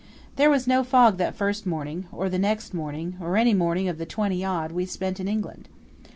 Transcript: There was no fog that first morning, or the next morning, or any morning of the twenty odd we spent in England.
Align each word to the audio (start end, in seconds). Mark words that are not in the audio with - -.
There 0.35 0.49
was 0.49 0.65
no 0.65 0.83
fog 0.83 1.17
that 1.19 1.35
first 1.35 1.67
morning, 1.67 2.07
or 2.11 2.27
the 2.27 2.39
next 2.39 2.73
morning, 2.73 3.17
or 3.21 3.37
any 3.37 3.53
morning 3.53 3.87
of 3.87 3.99
the 3.99 4.05
twenty 4.07 4.43
odd 4.43 4.71
we 4.71 4.87
spent 4.87 5.19
in 5.19 5.27
England. 5.27 5.69